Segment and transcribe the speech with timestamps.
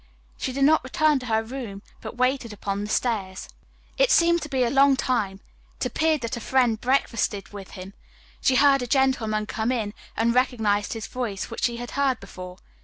[0.35, 3.47] She did not return to her room, but waited upon the stairs.
[3.99, 5.41] It seemed to be a long time.
[5.79, 7.93] It appeared that a friend breakfasted with him.
[8.41, 12.57] She heard a gentleman come in and recognized his voice, which she had heard before.